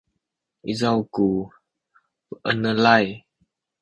[0.71, 1.25] izaw ku
[2.27, 3.07] puenelay